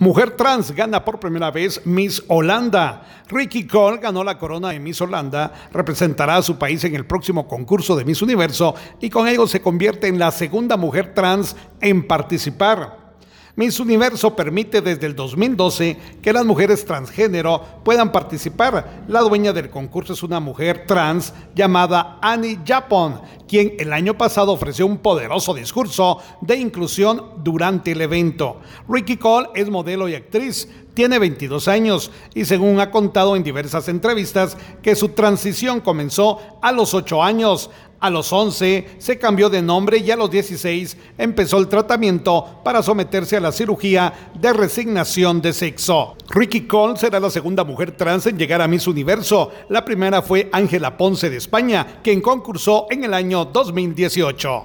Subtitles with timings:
[0.00, 3.02] Mujer trans gana por primera vez Miss Holanda.
[3.28, 7.46] Ricky Cole ganó la corona de Miss Holanda, representará a su país en el próximo
[7.46, 12.06] concurso de Miss Universo y con ello se convierte en la segunda mujer trans en
[12.06, 12.99] participar.
[13.56, 19.04] Miss Universo permite desde el 2012 que las mujeres transgénero puedan participar.
[19.08, 24.52] La dueña del concurso es una mujer trans llamada Annie Japon, quien el año pasado
[24.52, 28.60] ofreció un poderoso discurso de inclusión durante el evento.
[28.88, 33.88] Ricky Cole es modelo y actriz, tiene 22 años y según ha contado en diversas
[33.88, 37.70] entrevistas que su transición comenzó a los 8 años.
[38.00, 42.82] A los 11 se cambió de nombre y a los 16 empezó el tratamiento para
[42.82, 46.16] someterse a la cirugía de resignación de sexo.
[46.30, 49.52] Ricky Cole será la segunda mujer trans en llegar a Miss Universo.
[49.68, 54.50] La primera fue Ángela Ponce de España, quien concursó en el año 2018.